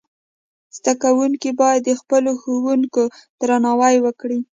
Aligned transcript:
زدهکوونکي 0.77 1.49
باید 1.61 1.81
د 1.85 1.89
خپلو 2.01 2.31
ښوونکو 2.41 3.03
درناوی 3.41 3.95
وکړي. 4.05 4.39